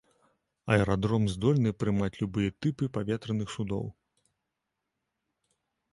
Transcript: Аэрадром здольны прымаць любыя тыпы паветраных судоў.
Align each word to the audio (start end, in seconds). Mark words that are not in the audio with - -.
Аэрадром 0.75 1.27
здольны 1.33 1.73
прымаць 1.83 2.11
любыя 2.21 2.49
тыпы 2.65 2.85
паветраных 2.97 3.55
судоў. 3.59 3.87